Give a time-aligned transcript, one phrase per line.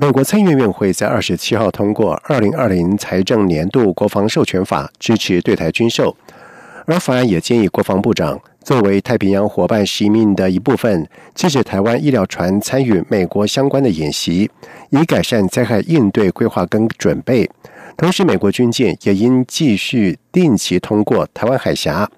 [0.00, 6.16] 美国参议院会在二十七号通过二零二零财政年度国防授权法，支持对台军售。
[6.86, 14.50] 而法案也建议国防部长作为太平洋伙伴使命的一部分，支持台湾医疗船参与美国相关的演习，
[14.88, 17.46] 以改善灾害应对规划跟准备。
[17.98, 22.10] 同时，美国军舰也应继续定期通过台湾海峡。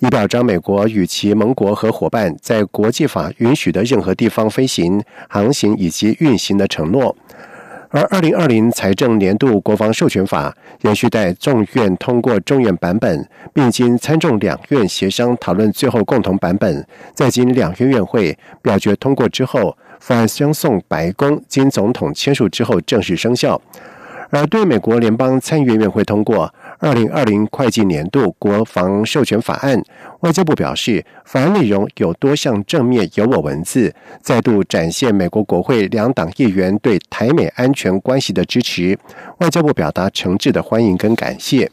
[0.00, 7.16] 以表彰美国与其盟国和伙伴在国际法允许的任何地方飞行、航行以及运行的承诺。
[7.90, 23.58] 而二零二零财政年度国防授权法延续在众院通过众院版本，并经参众两院协商讨论最后共同版本，在经两院院会表决通过之后，法案将送白宫，经总统签署之后正式生效。
[24.30, 29.82] 而对美国联邦参议院院会通过二零二零会计年度国防授权法案，
[30.20, 38.96] 外交部表示，法案内容有多项正面有我文字，再度展现美国国会两党议员对台美安全关系的支持。
[39.38, 41.68] 外交部表达诚挚的欢迎跟感谢。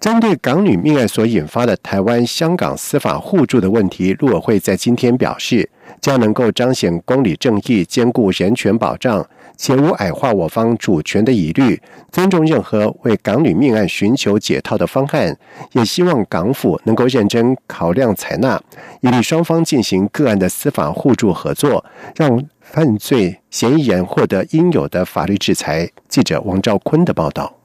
[0.00, 5.68] 针对港女命案所引发的台湾、香港司法互助的问题，陆委会在今天表示，
[6.00, 11.78] 将能够彰显公理正义、兼顾人权保障，且无矮化我方主权的疑虑，
[12.12, 15.36] 尊重任何为港女命案寻求解套的方案，
[15.72, 18.58] 也希望港府能够认真考量采纳，
[19.00, 21.84] 以利双方进行个案的司法互助合作，
[22.14, 25.90] 让犯罪嫌疑人获得应有的法律制裁。
[26.08, 27.56] 记者王兆坤的报道。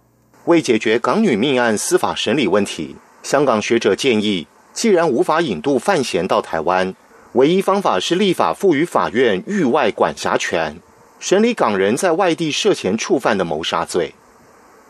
[0.45, 6.95] 为解决港女命案司法审理问题，香港学者建议，既然无法引渡范闲到台湾，
[7.33, 10.75] 唯一方法是立法赋予法院域外管辖权，
[11.23, 14.13] 审理港人在外地涉嫌触犯的谋杀罪。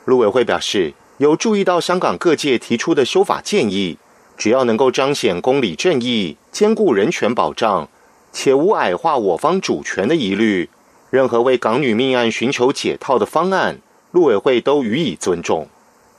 [0.06, 4.00] 陆委会表示，有注意到香港各界提出的修法建议，
[4.36, 7.88] 只要能够彰显公理正义、兼顾人权保障，
[8.32, 10.68] 且无矮化我方主权的疑虑，
[11.12, 13.78] 任何为港女命案寻求解套的方案。
[14.10, 15.68] 陆委会都予以尊重。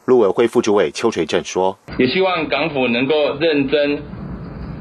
[0.04, 4.00] 陆委会副主委邱垂正说：“也希望港府能够认真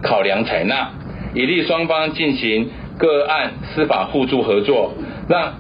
[0.03, 0.91] 考量采纳，
[1.33, 4.93] 以利双方进行个案司法互助合作，
[5.28, 5.53] 让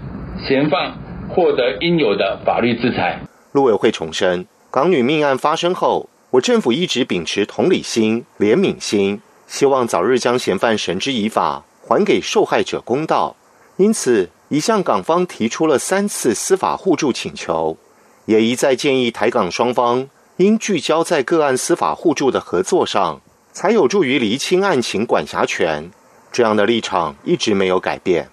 [0.47, 0.93] 嫌犯
[1.29, 3.19] 获得应有的法律制裁。”
[3.53, 13.35] 陆委会重申，港女命案发生后，我政府一直秉持同理心、怜悯心，希望早日将嫌犯绳之以法，还给受害者公道。
[13.77, 14.29] 因此。
[14.49, 17.75] 已向港方提出了三次司法互助请求，
[18.25, 20.07] 也一再建议台港双方
[20.37, 23.19] 应聚焦在个案司法互助的合作上，
[23.51, 25.89] 才有助于厘清案情管辖权。
[26.31, 28.29] 这样的立场一直没有改变。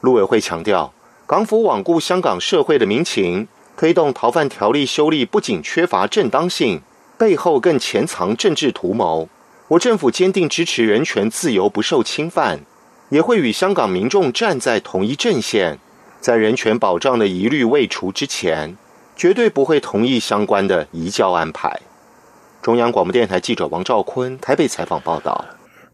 [0.00, 0.92] 陆委会强调，
[1.26, 6.80] 港府罔顾香港社会的民情，推动逃犯条例修例，不仅缺乏正当性，
[7.18, 9.28] 背后更潜藏政治图谋。
[9.68, 12.60] 我政府坚定支持人权自由不受侵犯。
[13.08, 15.78] 也会与香港民众站在同一阵线，
[16.20, 18.76] 在人权保障的疑虑未除之前，
[19.14, 21.80] 绝对不会同意相关的移交安排。
[22.60, 25.44] 中央广播电台记者王兆坤台北采访报道。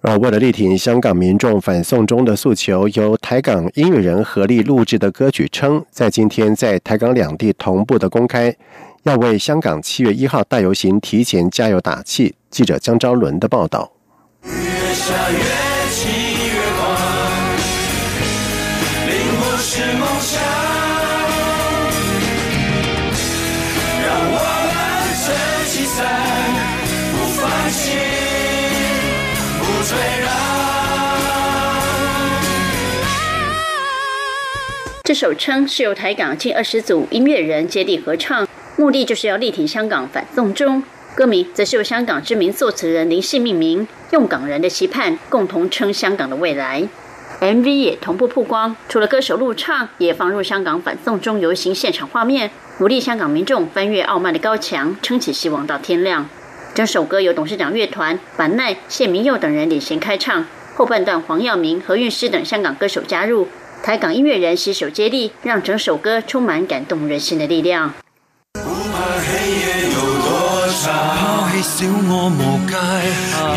[0.02, 8.52] 而为了力挺香港民众反送中的诉求，由台港音乐人合力录制的歌曲称，在今天在台港两地同步的公开，
[9.04, 12.34] 要为香港七月一号大游行提前加油打气。
[12.50, 13.92] 记者江昭伦的报道。
[35.04, 40.82] 这首称是由台港近二十组音乐人接力合唱，目的就是要力挺香港反送中。
[41.14, 46.88] 歌名则是由香港知名作词人林夕命名，用港人的期盼共同撑香港的未来。
[47.40, 56.26] MV 也同步曝光，除了歌手录唱，也放入香港反送中游行现场画面，鼓励香港民众翻越傲慢的高墙，撑起希望到天亮。
[56.74, 63.46] 整首歌由董事长乐团、板奈、谢明佑等人领衔开唱，后半段黄耀明、何韵诗等香港歌手加入。
[63.82, 67.92] 台港音乐人携手接力，让整首歌充满感动人心的力量。
[68.54, 72.74] 不怕黑夜有多长，抛弃小我无界，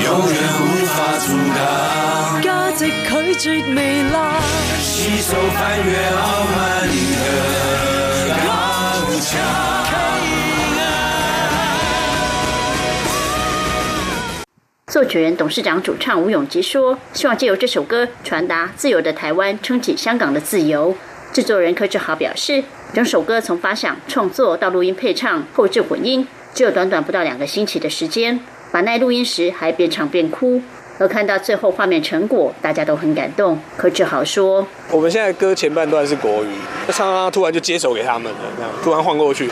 [0.03, 2.41] 永远无法阻挡。
[2.41, 4.41] 价值拒绝未来，
[4.81, 6.59] 携手翻越傲慢
[6.89, 8.50] 的高
[9.21, 9.84] 墙。
[14.95, 20.95] 作曲人、董事长、主唱吴永吉说：“希望借由这首歌传达自由的台湾，撑起香港的自由。”
[21.36, 22.63] 制作人柯志豪表示
[22.95, 28.39] ：“整首歌从发想、创作到录音配唱、后置混音，只有短短不到两个星期的时间。
[28.71, 30.62] 把奈录音时还边唱边哭，
[30.98, 36.51] 而看到最后画面成果，大家都很感动。”柯志豪说：“我们现在歌前半段是国语，
[36.88, 39.51] 唱唱突然就接手给他们了，这样突然换过去，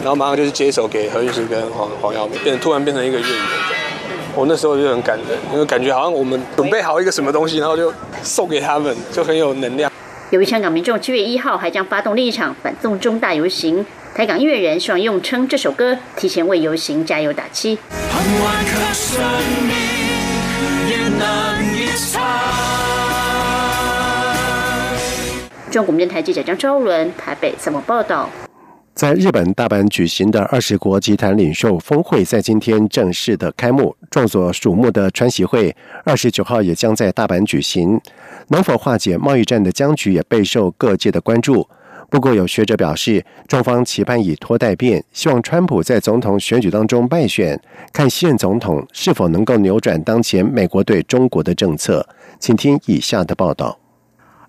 [0.00, 3.40] 然后马上就是接手给何韵诗跟黄黄耀明，变突然变成一个粤语。”
[4.34, 7.92] 我那时候就很感人，因为感觉好像我们准备好一个什么东西，然后就
[8.22, 9.90] 送给他们，就很有能量。
[10.30, 13.84] 由于香港民众七月一号还将发动另一场反送中大游行，
[14.14, 17.78] 台港音乐人希望用称这首歌提前为游行加油打气。
[25.70, 28.28] 中国电台记者张昭伦台北采访报道。
[28.94, 37.98] 在日本大阪举行的二十国集团领袖峰会在今天正式的开幕，众所瞩目的川习会二十九号也将在大阪举行。
[38.48, 41.66] 能否化解贸易战的僵局也备受各界的关注。
[42.10, 47.58] 不过，有学者表示，中方期盼以拖代变，希望川普在总统选举当中败选，
[47.92, 52.06] 看现总统是否能够扭转当前美国对中国的政策。
[52.40, 53.78] 请听以下的报道：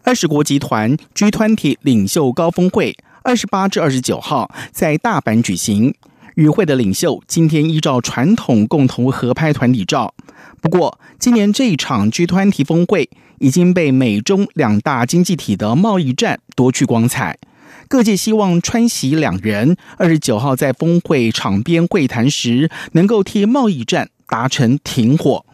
[0.03, 2.97] 二十国集团 G 团体领袖高峰会。
[3.23, 5.93] 二十八至二十九号在大阪举行，
[6.35, 10.13] 与会的领袖今天依照传统共同合拍团体照。
[10.59, 17.37] 不过，今年这一场 G 团体峰会已经被美中两大经济体的贸易战夺去光彩。
[17.87, 25.45] 各界希望川习两人二十九号在峰会场边会谈时，能够替贸易战达成停火。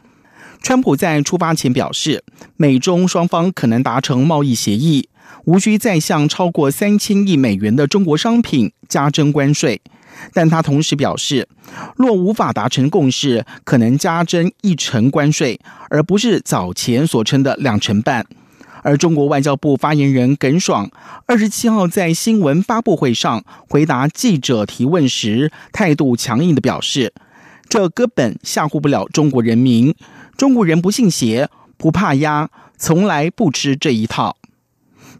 [0.62, 2.24] 川普在出发前表示，
[2.56, 5.10] 美中双方可能达成贸易协议。
[5.46, 9.82] 无需再向超过三千亿美元的中国商品加征关税，
[10.34, 11.48] 但他同时表示，
[11.96, 15.60] 若无法达成共识，可能加征一成关税，
[15.90, 18.26] 而不是早前所称的两成半。
[18.84, 20.90] 而中国外交部发言人耿爽
[21.26, 27.12] 二十七号在新闻发布会上回答记者提问时，态度强硬的表示，
[27.68, 29.94] 这根本吓唬不了中国人民，
[30.38, 34.37] 中国人不信邪，不怕压，从来不吃这一套。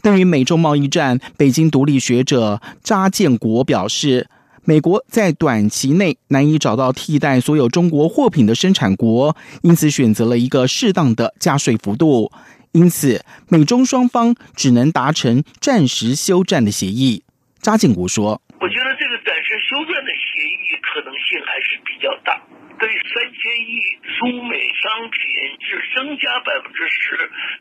[0.08, 4.30] 对于美中贸易战，北京独立学者扎建国表示，
[4.64, 12.32] 美国在短期内难以找到替代所有中国货品的生产国，因此选择了一个适当的加税幅度。
[12.72, 17.26] 因此，美中双方只能达成暂时休战的协议。
[17.60, 22.40] 扎建国说：“我觉得这个暂时休战的协议可能性还是比较大。
[22.80, 25.20] 对三千亿苏美商品
[25.60, 27.18] 只增加百分之十，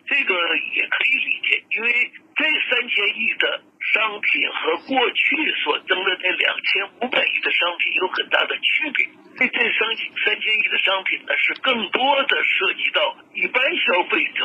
[0.07, 0.37] 这个
[0.77, 1.36] 也可以理
[1.71, 1.91] 因为。”
[2.37, 5.25] 这三千亿的商品和过去
[5.65, 9.09] 所增的那两千五百亿的商品有很大的区别。
[9.41, 9.81] 这这三
[10.21, 14.45] 三千亿的商品呢，是更多的涉及到一般消费者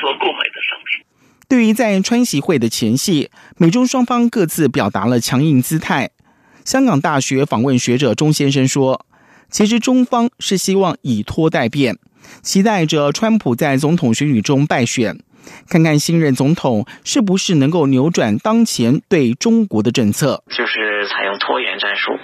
[0.00, 1.06] 所购买的商品。
[1.48, 6.10] 对于在川习会的前夕，美中双方各自表达了强硬姿态。
[6.64, 9.06] 香港大学访问学者钟先生说
[9.48, 11.96] ：“其实中方是希望以拖代变，
[12.42, 15.22] 期待着川普在总统选举中败选。”
[15.68, 22.18] 看看新任总统是不是能够扭转当前对中国的政策，就是采用拖延战术，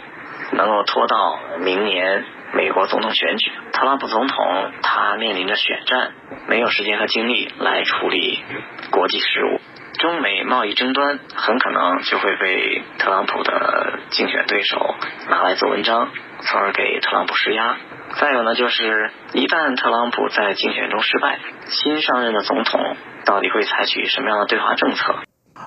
[0.52, 2.24] 能够拖到明年
[2.54, 3.50] 美国总统选举。
[3.72, 4.36] 特朗普总统
[4.82, 6.12] 他面临着选战，
[6.48, 8.42] 没有时间和精力来处理
[8.90, 9.60] 国际事务，
[9.98, 14.94] 中美贸易争端很可能就会被特朗普的竞选对手
[15.28, 16.08] 拿来做文章，
[16.40, 17.76] 从而给特朗普施压。
[18.18, 22.80] 再有呢，就是一旦特朗普在竞选中失败，新上任的总统
[23.26, 25.14] 到底会采取什么样的对华政策？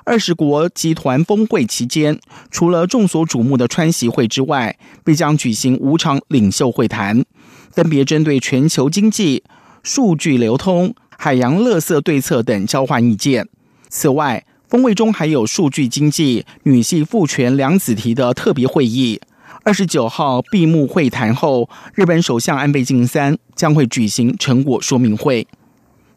[0.03, 4.75] 二十国集团峰会期间，除了众所瞩目的川习会之外，
[5.05, 7.23] 必将举行五场领袖会谈，
[7.71, 9.43] 分别针对全球经济、
[9.83, 13.47] 数据流通、海洋垃圾对策等交换意见。
[13.89, 19.21] 此外，峰会中还有数据经济、女性赋权两子题的特别会议。
[19.69, 25.45] 二十九号闭幕会谈后，日本首相安倍晋三将会举行成果说明会。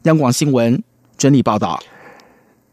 [0.05, 0.83] 央广新闻
[1.19, 1.79] 整理报道：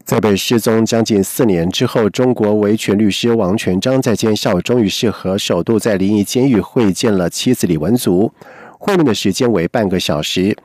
[0.06, 8.32] 在被失踪将近四年之后，中国维权律师王全章在今天终于是和首度在临沂监狱会见了妻子李文足，
[8.78, 10.56] 会面的时间为半个小时。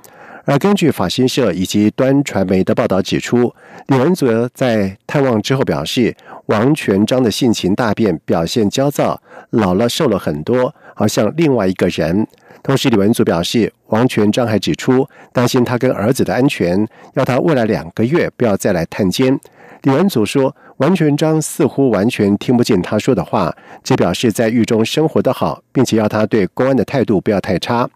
[0.45, 3.53] 而根据法新社以及端传媒的报道指出，
[3.87, 12.27] 李文祖在探望之后表示，王全章的性情大变，表现焦躁，老了瘦了很多，好像另外一个人。
[12.61, 19.39] 同时，李文祖表示，王全章还指出，担心他跟儿子的安全，要他未来两个月不要再来探监。
[19.81, 27.89] 李文祖说，王全章似乎完全听不进他说的话，只表示在狱中生活的好，并且要他对公安的态度不要太差。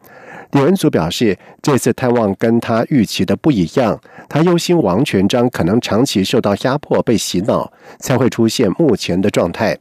[0.51, 9.77] 李文祖表示，这次探望跟他预期的不一样，他忧心王全章可能长期受到压迫、被洗脑，才会出现目前的状态。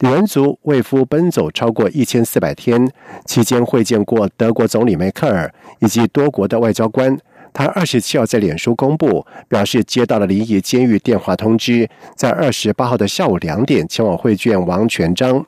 [0.00, 2.88] 李文祖为夫奔走超过一千四百天，
[3.26, 7.16] 期间会见过德国总理梅克尔以及多国的外交官。
[7.52, 15.44] 他二十七号在脸书公布，表示接到了临沂监狱电话通知，在二十八号的下午两点前往会见王全章。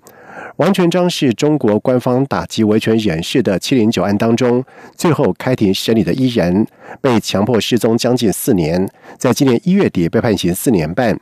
[0.56, 4.62] 王全章是中国官方打击维权人士的七零九案当中
[4.94, 6.66] 最后开庭审理的一人，
[7.00, 11.18] 被强迫失踪将近四年，在今年一月底被判刑四年半。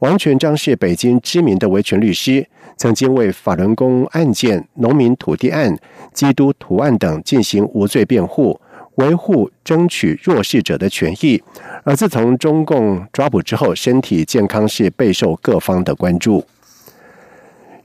[0.00, 2.46] 王全章是北京知名的维权律师，
[2.76, 5.78] 曾经为法轮功案件、农民土地案、
[6.14, 8.58] 基督徒案等进行无罪辩护。
[8.96, 11.40] 维护、争取弱势者的权益，
[11.84, 16.44] 而自从中共抓捕之后，身体健康是备受各方的关注。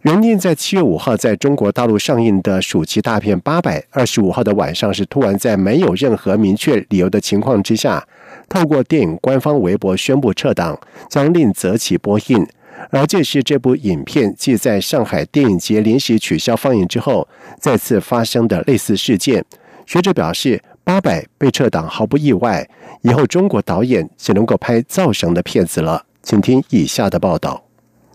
[0.06, 8.08] 原定在七月五号在中国大陆上映的暑期大片《八百》，二十五号的晚上是突然在没有任何明确理由的情况之下，
[8.48, 12.46] 透过电影官方微博宣布撤档，将另择期播映。
[12.92, 17.28] 而这是这部影片继在上海电影节临时取消放映之后，
[17.60, 19.44] 再次发生的类似事件。
[19.88, 20.62] 学者表示。
[20.86, 22.70] 八百被撤档毫不意外，
[23.02, 26.06] 以后中国导演只能够拍造神的片子了。
[26.22, 27.65] 请听以下的报道：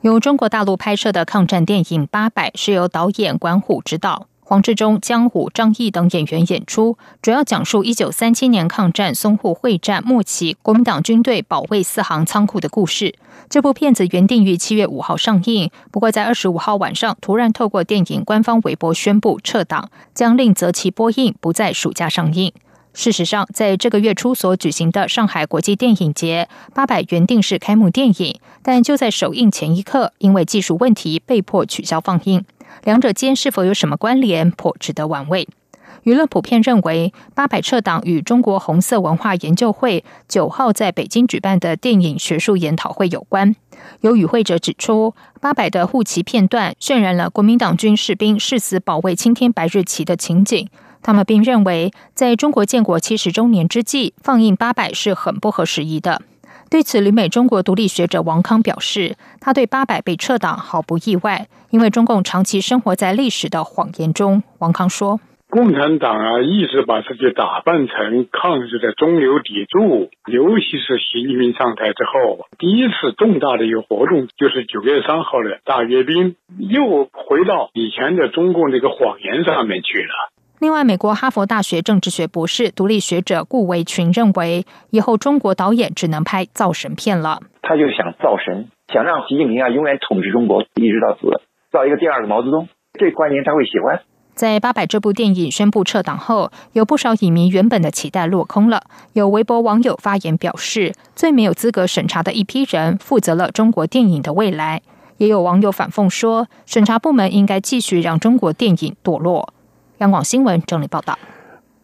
[0.03, 13.15] 由中国大陆拍摄的抗战电影《八百》是由导演管虎执导，黄志忠、江虎、张译等演员演出，主要讲述一九三七年抗战淞沪会战末期国民党军队保卫四行仓库的故事。
[13.51, 22.51] 这部片子原定于七月五号上映，不过在二十五号晚上突然透过电影官方微博宣布撤档，将另择期播映，不在暑假上映。
[22.93, 32.45] 事实上，在这个月初所举行的上海国际电影节，八百原定是开幕电影，但就在首映前一刻，因为技术问题被迫取消放映。
[32.85, 35.49] 两者间是否有什么关联，颇值得玩味。
[36.05, 43.55] 舆论普遍认为，八百撤档与中国红色文化研究会九号在北京举办的电影学术研讨会有关。
[44.01, 50.69] 有与会者指出，八百的护旗片段渲染了国民党军士兵誓死保卫青天白日旗的情景。
[51.03, 56.23] 他们并认为，在中国建国七十周年之际放映八百是很不合时宜的。
[56.71, 64.43] 对此，旅美中国独立学者王康表示，他对八百被撤档毫不意外，因为中共长期生活在历史的谎言中。
[64.59, 65.21] 王康说。
[65.49, 80.31] 共产党啊，一直把自己打扮成抗日的中流砥柱，尤其是习近平上台之后，第一次重大的一个活动就是九月三号的大阅兵，又回到以前的中共这个谎言上面去了。
[80.61, 87.41] 另外，美国哈佛大学政治学博士、独立学者顾维群认为，以后中国导演只能拍造神片了。
[87.63, 91.41] 他就想造神，想让习近平啊永远统治中国，一直到死，
[91.73, 94.03] 造一个第二个毛泽东，这观念他会喜欢。
[94.35, 98.83] 在《八佰》这部电影宣布撤档后，有不少影迷原本的期待落空了。
[99.15, 104.83] 有微博网友发言表示，最没有资格审查的一批人负责了中国电影的未来。
[105.17, 109.55] 也有网友反讽说，审查部门应该继续让中国电影堕落。
[110.01, 111.19] 央广新闻整理报道。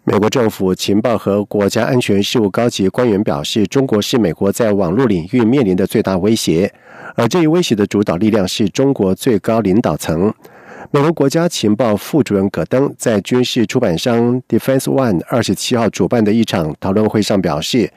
[0.04, 6.72] 美国政府情报和国家安全事务高级官员表示，中国是美国在网络领域面临的最大威胁，
[7.14, 10.32] 而这一威胁的主导力量是中国最高领导层。
[10.90, 17.92] 美国国家情报副主任葛登在军事出版商 Defense One 二十七号主办的一场讨论会上表示，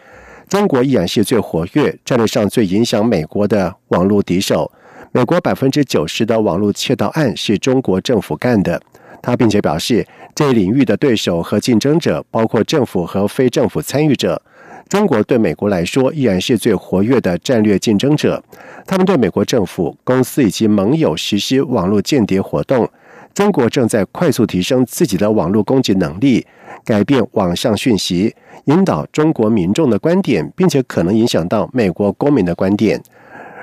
[0.50, 4.70] 中国依然是最活跃、战略上最影响美国的网络敌手。
[5.12, 8.82] 美国百分之九十的网络窃盗案是中国政府干的。
[9.22, 14.42] 他并且表示，这一领域的对手和竞争者包括政府和非政府参与者。
[14.88, 18.44] 中国对美国来说依然是最活跃的战略竞争者，
[18.88, 22.90] 他们对美国政府、公司以及盟友实施网络间谍活动。
[23.36, 26.44] 中国正在快速提升自己的网络攻击能力，
[26.84, 28.34] 改变网上讯息，
[28.66, 33.00] 引导中国民众的观点，并且可能影响到美国公民的观点。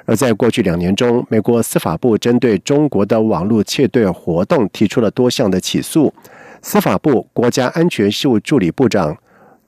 [0.07, 6.15] 而在过去两年中，美国司法部针对中国的网络窃对活动提出了多项的起诉。
[6.63, 9.17] 司法部国家安全事务助理部长。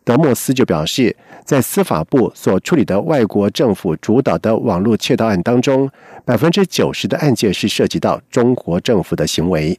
[0.04, 1.14] 德莫斯就表示，
[1.44, 5.90] 在司法部所处理的外国政府主导的网络窃盗案当中，
[6.24, 9.78] 百分之九十的案件是涉及到中国政府的行为。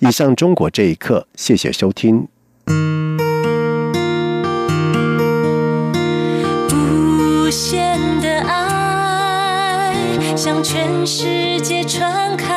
[0.00, 2.26] 以上中国这一刻，谢谢收听。
[10.44, 12.52] 向全世界传开，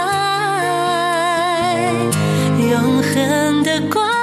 [2.69, 4.16] 永恒的光。